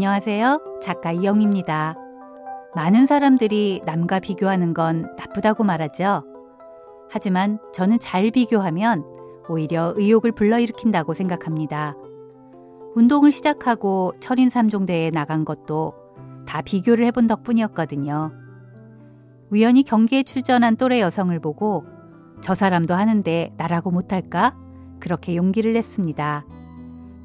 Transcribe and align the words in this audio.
안녕하세요. 0.00 0.78
작가 0.82 1.12
이영입니다. 1.12 1.94
많은 2.74 3.04
사람들이 3.04 3.82
남과 3.84 4.20
비교하는 4.20 4.72
건 4.72 5.02
나쁘다고 5.18 5.62
말하죠. 5.62 6.24
하지만 7.10 7.58
저는 7.74 7.98
잘 7.98 8.30
비교하면 8.30 9.04
오히려 9.50 9.92
의욕을 9.94 10.32
불러일으킨다고 10.32 11.12
생각합니다. 11.12 11.96
운동을 12.94 13.30
시작하고 13.30 14.14
철인 14.20 14.48
3종대에 14.48 15.12
나간 15.12 15.44
것도 15.44 15.92
다 16.46 16.62
비교를 16.62 17.04
해본 17.04 17.26
덕분이었거든요. 17.26 18.30
우연히 19.50 19.82
경기에 19.82 20.22
출전한 20.22 20.78
또래 20.78 21.02
여성을 21.02 21.38
보고 21.40 21.84
저 22.40 22.54
사람도 22.54 22.94
하는데 22.94 23.52
나라고 23.58 23.90
못할까? 23.90 24.56
그렇게 24.98 25.36
용기를 25.36 25.74
냈습니다. 25.74 26.46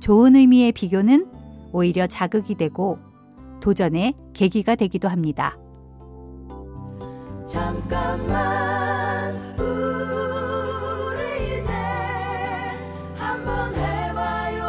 좋은 0.01 0.35
의미의 0.35 0.73
비교는 0.73 1.34
오히려 1.75 2.07
자극이 2.07 2.55
되고 2.55 2.97
도전의 3.61 4.13
계기가 4.33 4.75
되기도 4.75 5.09
합니다. 5.09 5.57
잠깐만 7.45 9.35
우리 9.59 11.19
이제 11.59 11.71
한번 13.15 13.75
해봐요 13.75 14.63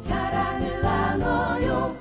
사랑을 0.00 0.80
나눠요 0.80 1.96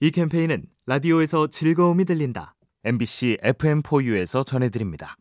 이 0.00 0.10
캠페인은 0.12 0.64
라디오에서 0.86 1.48
즐거움이 1.48 2.04
들린다 2.04 2.54
MBC 2.84 3.38
FM4U에서 3.42 4.46
전해드립니다. 4.46 5.16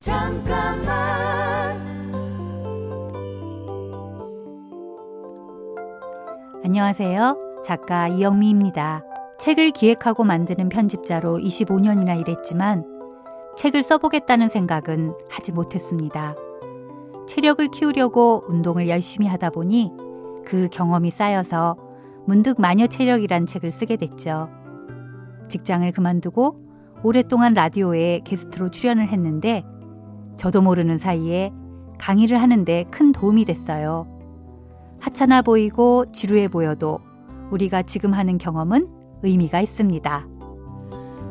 잠깐 0.00 0.81
안녕하세요. 6.64 7.62
작가 7.64 8.06
이영미입니다. 8.06 9.04
책을 9.40 9.72
기획하고 9.72 10.22
만드는 10.22 10.68
편집자로 10.68 11.38
25년이나 11.38 12.20
일했지만 12.20 12.84
책을 13.56 13.82
써보겠다는 13.82 14.48
생각은 14.48 15.12
하지 15.28 15.50
못했습니다. 15.50 16.36
체력을 17.26 17.66
키우려고 17.72 18.44
운동을 18.46 18.88
열심히 18.88 19.26
하다 19.26 19.50
보니 19.50 19.90
그 20.44 20.68
경험이 20.70 21.10
쌓여서 21.10 21.76
문득 22.26 22.60
마녀 22.60 22.86
체력이란 22.86 23.46
책을 23.46 23.72
쓰게 23.72 23.96
됐죠. 23.96 24.48
직장을 25.48 25.90
그만두고 25.90 26.60
오랫동안 27.02 27.54
라디오에 27.54 28.20
게스트로 28.24 28.70
출연을 28.70 29.08
했는데 29.08 29.64
저도 30.36 30.62
모르는 30.62 30.98
사이에 30.98 31.52
강의를 31.98 32.40
하는데 32.40 32.84
큰 32.88 33.10
도움이 33.10 33.46
됐어요. 33.46 34.11
하찮아 35.02 35.42
보이고 35.42 36.06
지루해 36.12 36.46
보여도 36.46 37.00
우리가 37.50 37.82
지금 37.82 38.14
하는 38.14 38.38
경험은 38.38 38.86
의미가 39.24 39.60
있습니다. 39.60 40.28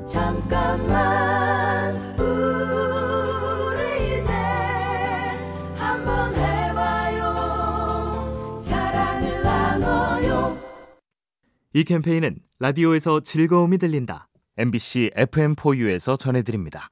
잠깐만 0.08 1.96
우리 2.20 4.20
이제 4.20 4.30
한번 5.78 6.36
해봐요 6.36 8.62
사랑을 8.62 9.42
나눠요 9.42 10.58
이 11.74 11.86
캠페인은 11.86 12.40
라디오에서 12.60 13.22
즐거움이 13.22 13.78
들린다 13.78 14.28
MBC 14.58 15.12
FM4U에서 15.16 16.20
전해드립니다. 16.20 16.90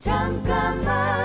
잠깐만 0.00 1.15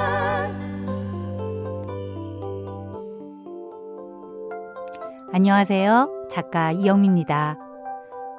안녕하세요. 5.33 6.27
작가 6.29 6.73
이영미입니다. 6.73 7.57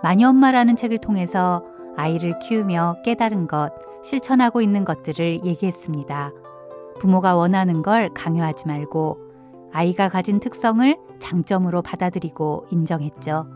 마녀 0.03 0.28
엄마라는 0.28 0.76
책을 0.76 0.98
통해서 0.98 1.64
아이를 1.97 2.38
키우며 2.38 2.97
깨달은 3.03 3.47
것, 3.47 3.70
실천하고 4.04 4.60
있는 4.60 4.84
것들을 4.84 5.42
얘기했습니다. 5.42 6.32
부모가 7.00 7.34
원하는 7.34 7.81
걸 7.81 8.12
강요하지 8.12 8.69
말고 8.69 9.16
아이가 9.72 10.10
가진 10.10 10.38
특성을 10.38 10.94
장점으로 11.19 11.81
받아들이고 11.81 12.66
인정했죠. 12.70 13.47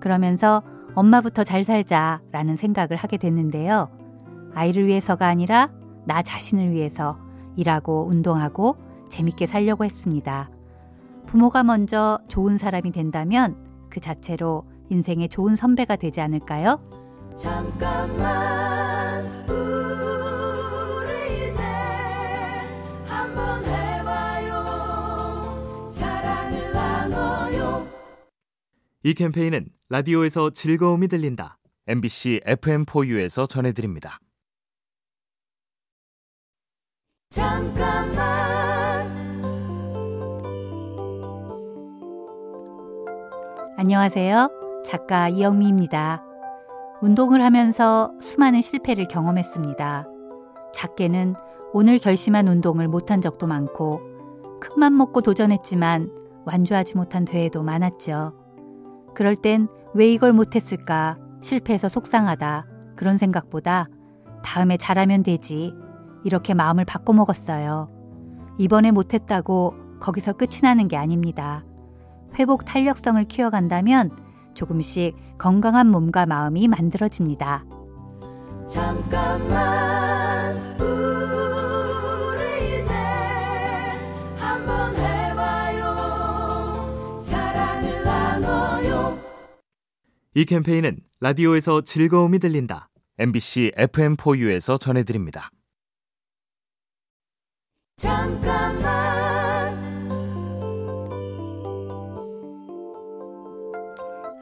그러면서 0.00 0.60
엄마부터 0.96 1.44
잘 1.44 1.62
살자 1.62 2.20
라는 2.32 2.56
생각을 2.56 2.96
하게 2.96 3.18
됐는데요. 3.18 3.88
아이를 4.56 4.88
위해서가 4.88 5.28
아니라 5.28 5.68
나 6.06 6.22
자신을 6.22 6.72
위해서 6.72 7.16
일하고 7.54 8.08
운동하고 8.08 8.74
재밌게 9.10 9.46
살려고 9.46 9.84
했습니다. 9.84 10.50
부모가 11.28 11.62
먼저 11.62 12.18
좋은 12.28 12.56
사람이 12.56 12.90
된다면 12.90 13.54
그 13.90 14.00
자체로 14.00 14.64
인생의 14.88 15.28
좋은 15.28 15.56
선배가 15.56 15.96
되지 15.96 16.22
않을까요? 16.22 16.80
잠깐만 17.36 19.26
우리 19.46 21.50
이제 21.50 21.62
한번 23.04 23.62
해봐요 23.64 24.64
사랑을 25.92 26.72
나눠요 26.72 27.86
이 29.02 29.12
캠페인은 29.12 29.68
라디오에서 29.90 30.50
즐거움이 30.50 31.08
들린다 31.08 31.58
MBC 31.86 32.40
FM4U에서 32.44 33.48
전해드립니다. 33.48 34.18
잠깐만 37.30 38.17
안녕하세요. 43.80 44.82
작가 44.84 45.28
이영미입니다. 45.28 46.24
운동을 47.00 47.44
하면서 47.44 48.10
수많은 48.20 48.60
실패를 48.60 49.06
경험했습니다. 49.06 50.04
작게는 50.74 51.36
오늘 51.72 52.00
결심한 52.00 52.48
운동을 52.48 52.88
못한 52.88 53.20
적도 53.20 53.46
많고 53.46 54.00
큰 54.58 54.80
맘 54.80 54.96
먹고 54.96 55.20
도전했지만 55.20 56.10
완주하지 56.44 56.96
못한 56.96 57.24
대회도 57.24 57.62
많았죠. 57.62 58.32
그럴 59.14 59.36
땐 59.36 59.68
왜 59.94 60.10
이걸 60.10 60.32
못했을까 60.32 61.16
실패해서 61.40 61.88
속상하다 61.88 62.66
그런 62.96 63.16
생각보다 63.16 63.86
다음에 64.42 64.76
잘하면 64.76 65.22
되지 65.22 65.72
이렇게 66.24 66.52
마음을 66.52 66.84
바꿔먹었어요. 66.84 67.88
이번에 68.58 68.90
못했다고 68.90 69.74
거기서 70.00 70.32
끝이 70.32 70.62
나는 70.64 70.88
게 70.88 70.96
아닙니다. 70.96 71.62
회복 72.38 72.64
탄력성을 72.64 73.22
키워간다면 73.24 74.10
조금씩 74.54 75.14
건강한 75.38 75.88
몸과 75.88 76.26
마음이 76.26 76.68
만들어집니다. 76.68 77.64
잠깐만 78.68 80.56
우리 80.80 82.82
이제 82.82 82.92
한번 84.36 84.94
해봐요 84.96 85.84
사랑을 87.22 88.04
나눠요 88.04 89.18
이 90.34 90.44
캠페인은 90.44 90.98
라디오에서 91.20 91.80
즐거움이 91.82 92.38
들린다 92.40 92.88
MBC 93.18 93.72
FM4U에서 93.76 94.78
전해드립니다. 94.78 95.50
잠깐 97.96 98.47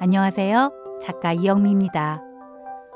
안녕하세요. 0.06 1.00
작가 1.02 1.32
이영미입니다. 1.32 2.22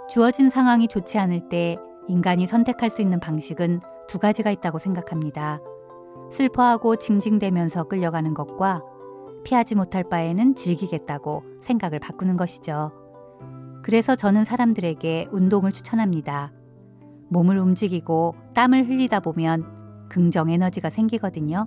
주어진 0.08 0.48
상황이 0.48 0.86
좋지 0.86 1.18
않을 1.18 1.48
때 1.48 1.76
인간이 2.06 2.46
선택할 2.46 2.88
수 2.88 3.02
있는 3.02 3.18
방식은 3.18 3.80
두 4.06 4.20
가지가 4.20 4.52
있다고 4.52 4.78
생각합니다. 4.78 5.58
슬퍼하고 6.30 6.94
징징대면서 6.94 7.88
끌려가는 7.88 8.32
것과 8.32 8.84
피하지 9.42 9.74
못할 9.74 10.04
바에는 10.04 10.54
즐기겠다고 10.54 11.42
생각을 11.60 11.98
바꾸는 11.98 12.36
것이죠. 12.36 12.92
그래서 13.82 14.14
저는 14.14 14.44
사람들에게 14.44 15.30
운동을 15.32 15.72
추천합니다. 15.72 16.52
몸을 17.28 17.58
움직이고 17.58 18.36
땀을 18.54 18.88
흘리다 18.88 19.18
보면 19.18 20.08
긍정 20.08 20.48
에너지가 20.48 20.90
생기거든요. 20.90 21.66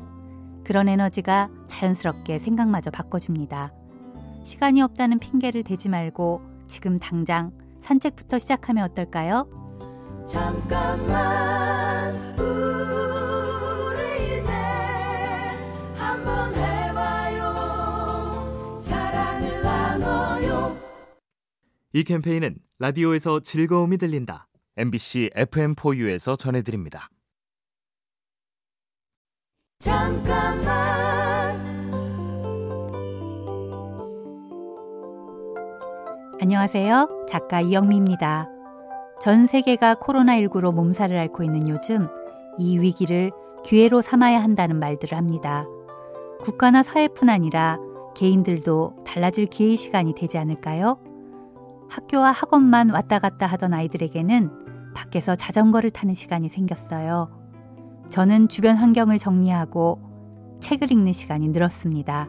그런 0.63 0.87
에너지가 0.87 1.49
자연스럽게 1.67 2.39
생각마저 2.39 2.91
바꿔줍니다. 2.91 3.73
시간이 4.43 4.81
없다는 4.81 5.19
핑계를 5.19 5.63
대지 5.63 5.89
말고 5.89 6.41
지금 6.67 6.99
당장 6.99 7.51
산책부터 7.79 8.39
시작하면 8.39 8.85
어떨까요? 8.85 9.47
잠깐만 10.27 12.15
우리 12.39 14.39
이제 14.39 14.51
한번 15.97 16.53
해봐요 16.55 17.53
사랑을 18.81 19.61
나눠요 19.61 20.77
이 21.93 22.03
캠페인은 22.03 22.55
라디오에서 22.79 23.41
즐거움이 23.41 23.97
들린다 23.97 24.47
MBC 24.75 25.29
FM4U에서 25.35 26.37
전해드립니다. 26.37 27.09
잠깐만 29.79 30.92
안녕하세요. 36.43 37.25
작가 37.25 37.61
이영미입니다. 37.61 38.49
전 39.21 39.45
세계가 39.45 39.95
코로나19로 39.95 40.73
몸살을 40.73 41.17
앓고 41.17 41.41
있는 41.41 41.69
요즘 41.69 42.09
이 42.57 42.77
위기를 42.79 43.31
기회로 43.63 44.01
삼아야 44.01 44.43
한다는 44.43 44.77
말들을 44.77 45.17
합니다. 45.17 45.65
국가나 46.41 46.83
사회뿐 46.83 47.29
아니라 47.29 47.77
개인들도 48.13 49.05
달라질 49.05 49.45
기회의 49.45 49.77
시간이 49.77 50.15
되지 50.15 50.37
않을까요? 50.37 50.97
학교와 51.87 52.33
학원만 52.33 52.89
왔다 52.89 53.19
갔다 53.19 53.45
하던 53.45 53.73
아이들에게는 53.73 54.49
밖에서 54.93 55.37
자전거를 55.37 55.91
타는 55.91 56.13
시간이 56.13 56.49
생겼어요. 56.49 57.29
저는 58.09 58.49
주변 58.49 58.75
환경을 58.75 59.17
정리하고 59.17 60.01
책을 60.59 60.91
읽는 60.91 61.13
시간이 61.13 61.47
늘었습니다. 61.47 62.27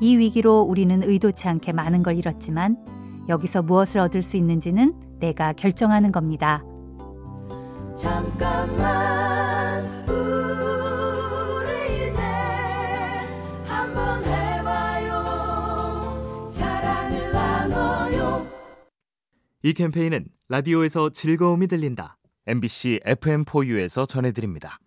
이 0.00 0.16
위기로 0.16 0.62
우리는 0.62 1.04
의도치 1.04 1.46
않게 1.46 1.72
많은 1.72 2.02
걸 2.02 2.16
잃었지만 2.16 2.90
여기서 3.32 3.62
무엇을 3.62 4.00
얻을 4.00 4.22
수 4.22 4.36
있는지는 4.36 4.94
내가 5.18 5.52
결정하는 5.54 6.12
겁니다. 6.12 6.62
잠깐만 7.96 9.84
우리 10.08 12.08
이제 12.08 12.20
한번 13.66 14.22
해봐요 14.24 15.22
사랑을 16.50 17.32
나눠요 17.32 18.46
이 19.62 19.72
캠페인은 19.72 20.26
라디오에서 20.48 21.10
즐거움이 21.10 21.68
들린다 21.68 22.18
MBC 22.46 23.00
FM4U에서 23.04 24.06
전해드립니다. 24.08 24.78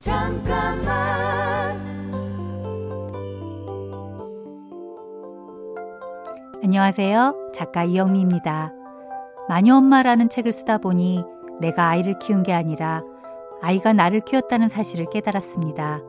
잠깐만 0.00 1.07
안녕하세요. 6.68 7.48
작가 7.54 7.82
이영미입니다. 7.84 8.74
마녀 9.48 9.76
엄마라는 9.76 10.28
책을 10.28 10.52
쓰다 10.52 10.76
보니 10.76 11.24
내가 11.62 11.88
아이를 11.88 12.18
키운 12.18 12.42
게 12.42 12.52
아니라 12.52 13.02
아이가 13.62 13.94
나를 13.94 14.20
키웠다는 14.20 14.68
사실을 14.68 15.06
깨달았습니다. 15.10 16.02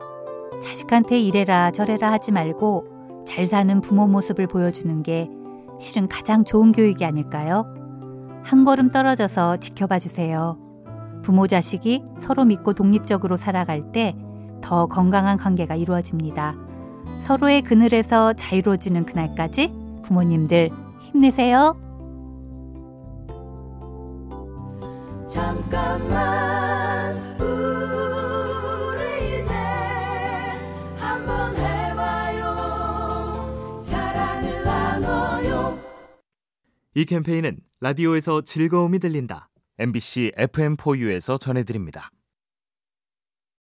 자식한테 0.62 1.18
이래라 1.18 1.70
저래라 1.70 2.12
하지 2.12 2.30
말고 2.30 3.24
잘 3.26 3.46
사는 3.46 3.80
부모 3.80 4.06
모습을 4.06 4.48
보여주는 4.48 5.02
게 5.02 5.30
실은 5.80 6.06
가장 6.08 6.44
좋은 6.44 6.72
교육이 6.72 7.06
아닐까요? 7.06 7.64
한 8.42 8.66
걸음 8.66 8.90
떨어져서 8.90 9.56
지켜봐 9.56 9.98
주세요. 9.98 10.58
부모 11.22 11.46
자식이 11.46 12.04
서로 12.18 12.44
믿고 12.44 12.74
독립적으로 12.74 13.38
살아갈 13.38 13.92
때 13.92 14.14
더 14.60 14.84
건강한 14.84 15.38
관계가 15.38 15.74
이루어집니다. 15.74 16.54
서로의 17.20 17.62
그늘에서 17.62 18.34
자유로워지는 18.34 19.06
그날까지 19.06 19.79
부모님들 20.10 20.70
힘내세요. 21.02 21.76
잠깐만 25.28 27.16
우리 27.40 29.02
이제 29.40 29.52
한번 30.96 31.54
해봐요 31.54 32.42
사랑을 33.84 34.64
나눠요 34.64 35.78
이 36.96 37.04
캠페인은 37.04 37.58
라디오에서 37.80 38.40
즐거움이 38.40 38.98
들린다 38.98 39.48
MBC 39.78 40.32
FM4U에서 40.36 41.40
전해드립니다. 41.40 42.10